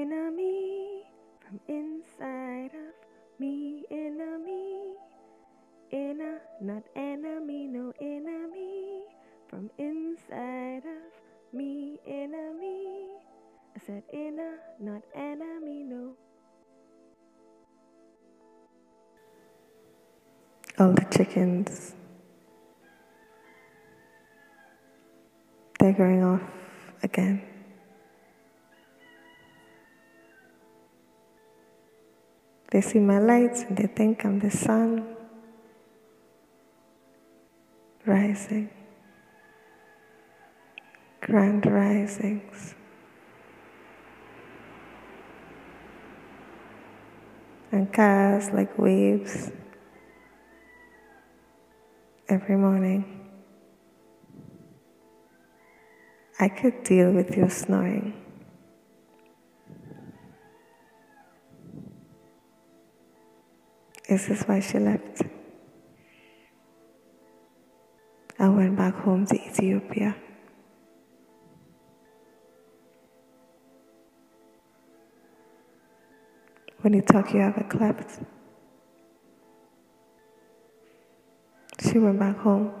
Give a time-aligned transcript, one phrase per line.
[0.00, 1.04] enemy
[1.40, 2.94] from inside of
[3.38, 4.94] me, enemy.
[5.90, 9.02] Inner, not enemy, no enemy
[9.48, 13.08] from inside of me, enemy.
[13.76, 16.14] I said inner, not enemy, no.
[20.78, 21.94] All the chickens,
[25.78, 26.42] they're going off
[27.02, 27.51] again.
[32.72, 35.14] They see my lights and they think I'm the sun
[38.06, 38.70] rising,
[41.20, 42.74] grand risings.
[47.70, 49.50] And cars like waves
[52.26, 53.28] every morning.
[56.40, 58.31] I could deal with your snoring.
[64.08, 65.22] Is this why she left?
[68.38, 70.16] I went back home to Ethiopia.
[76.80, 78.18] When you talk, you have a clapped.
[81.80, 82.72] She went back home.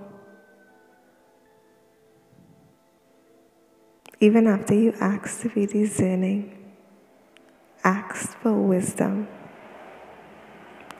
[4.18, 6.74] Even after you asked to be discerning,
[7.84, 9.28] asked for wisdom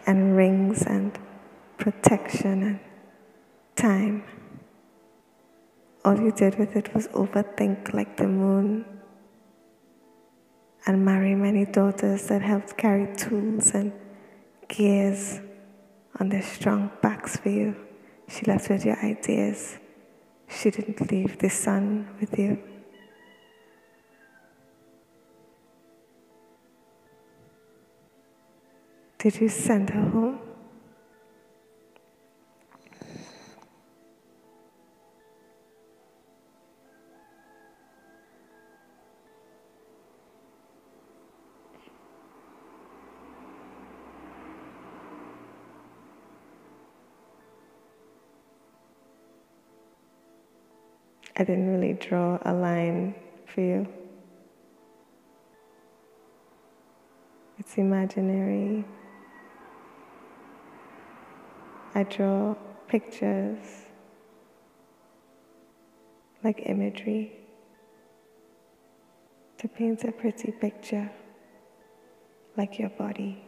[0.07, 1.19] and rings and
[1.79, 2.81] protection and
[3.77, 4.25] time.
[6.05, 8.85] All you did with it was overthink like the moon
[10.87, 13.93] and marry many daughters that helped carry tools and
[14.69, 15.41] gears
[16.19, 17.77] on their strong backs for you.
[18.29, 19.79] She left with your ideas.
[20.49, 22.59] She didn't leave the sun with you.
[29.23, 30.41] Did you send her home?
[51.37, 53.15] I didn't really draw a line
[53.47, 53.87] for you.
[57.61, 58.85] It's imaginary.
[62.03, 62.57] I draw
[62.89, 63.65] pictures
[66.43, 67.31] like imagery
[69.59, 71.09] to paint a pretty picture
[72.57, 73.45] like your body.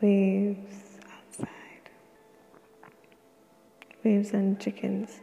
[0.00, 1.90] Waves outside,
[4.02, 5.20] waves and chickens.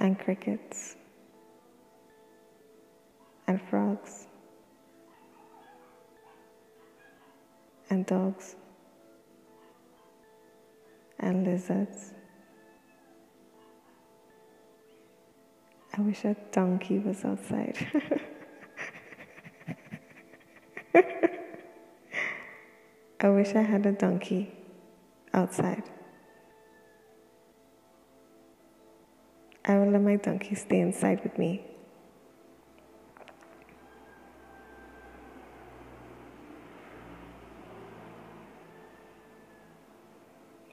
[0.00, 0.96] And crickets
[3.46, 4.26] and frogs
[7.90, 8.56] and dogs
[11.18, 12.14] and lizards.
[15.96, 17.76] I wish a donkey was outside.
[23.22, 24.50] I wish I had a donkey
[25.34, 25.82] outside.
[29.70, 31.62] I will let my donkey stay inside with me.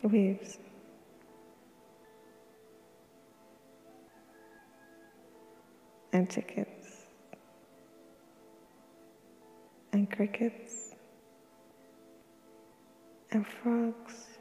[0.01, 0.57] Waves.
[6.11, 7.05] And chickens.
[9.93, 10.95] And crickets.
[13.29, 14.36] And frogs.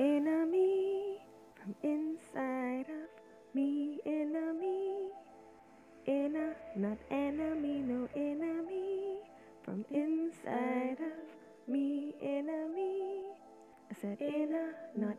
[0.00, 1.18] enemy
[1.54, 5.10] from inside of me enemy.
[6.06, 9.18] In a not enemy no enemy.
[9.62, 13.24] From inside of me enemy.
[13.90, 15.18] I said in a not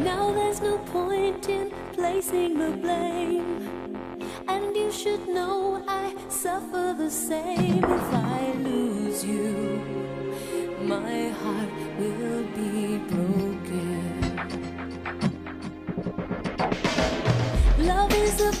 [0.00, 3.68] Now there's no point in placing the blame.
[4.48, 9.80] And you should know I suffer the same if I lose you.
[10.82, 14.36] My heart will be broken.
[17.78, 18.52] Love is a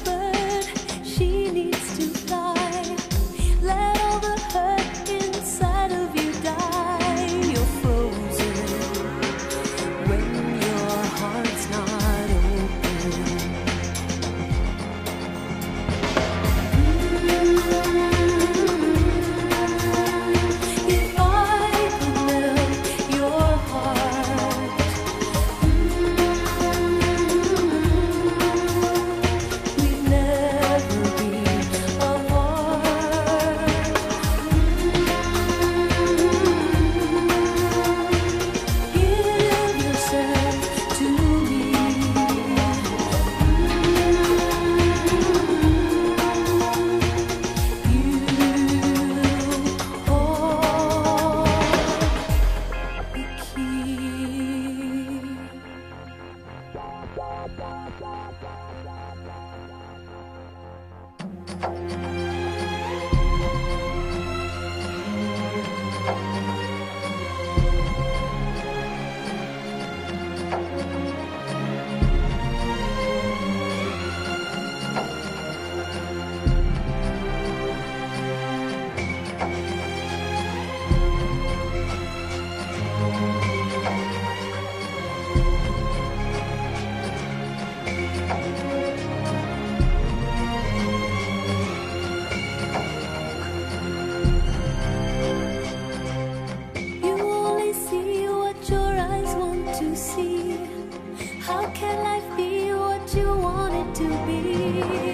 [104.52, 105.05] to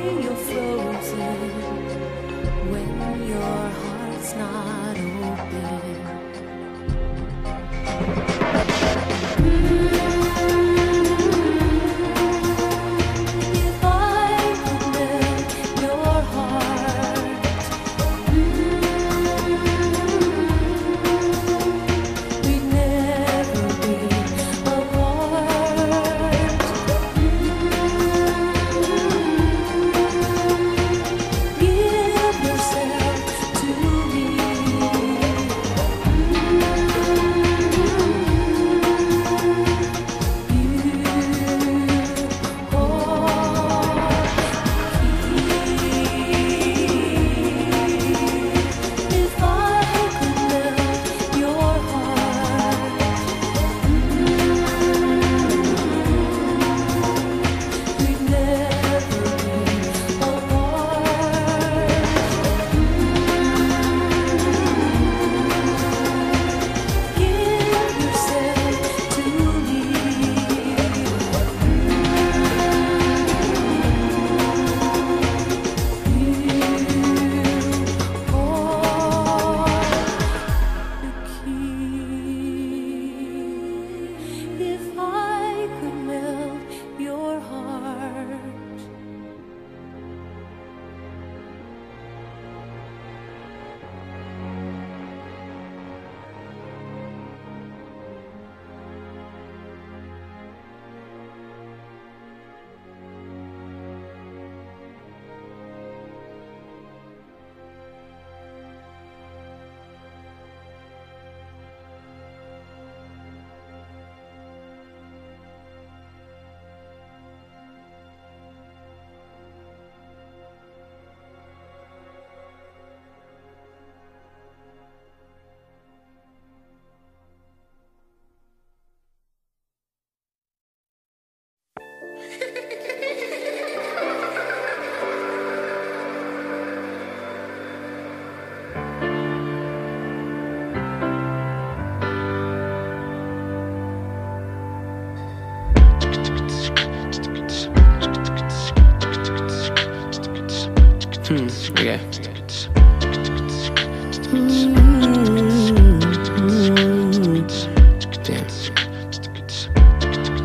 [158.23, 158.47] Damn.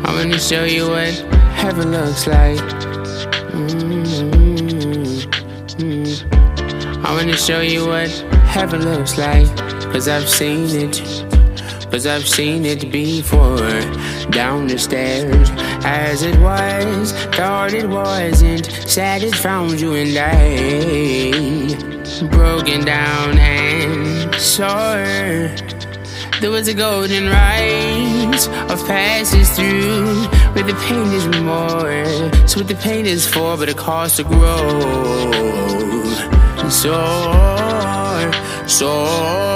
[0.04, 1.14] I'm gonna show you what
[1.54, 2.60] heaven looks like.
[7.04, 8.10] I'm gonna show you what
[8.44, 9.46] heaven looks like.
[9.92, 11.00] Cause I've seen it.
[11.90, 13.56] Cause I've seen it before.
[14.30, 15.50] Down the stairs,
[15.84, 18.66] as it was, thought it wasn't.
[18.66, 22.28] Sad it found you and I.
[22.30, 25.50] Broken down and sore.
[26.40, 32.48] There was a golden rise of passes through where the pain is more.
[32.48, 34.80] So what the pain is for, but it costs to grow.
[36.70, 38.32] Soar,
[38.68, 39.47] soar.